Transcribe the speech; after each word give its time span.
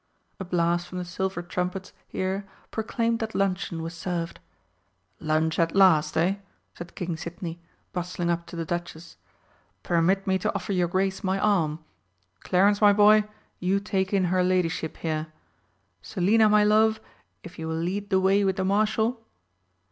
A 0.39 0.43
blast 0.43 0.87
from 0.87 0.97
the 0.97 1.05
silver 1.05 1.43
trumpets 1.43 1.93
here 2.07 2.47
proclaimed 2.71 3.19
that 3.19 3.35
luncheon 3.35 3.83
was 3.83 3.93
served. 3.93 4.39
"Lunch, 5.19 5.59
at 5.59 5.75
last, 5.75 6.17
eh?" 6.17 6.37
said 6.73 6.95
King 6.95 7.15
Sidney, 7.15 7.59
bustling 7.93 8.31
up 8.31 8.47
to 8.47 8.55
the 8.55 8.65
Duchess. 8.65 9.17
"Permit 9.83 10.25
me 10.25 10.39
to 10.39 10.51
offer 10.55 10.73
your 10.73 10.87
Grace 10.87 11.23
my 11.23 11.37
arm. 11.37 11.85
Clarence, 12.39 12.81
my 12.81 12.93
boy, 12.93 13.25
you 13.59 13.79
take 13.79 14.11
in 14.11 14.23
her 14.33 14.43
ladyship 14.43 14.97
here. 14.97 15.27
Selina, 16.01 16.49
my 16.49 16.63
love, 16.63 16.99
if 17.43 17.59
you 17.59 17.67
will 17.67 17.75
lead 17.75 18.09
the 18.09 18.19
way 18.19 18.43
with 18.43 18.55
the 18.55 18.65
Marshal." 18.65 19.21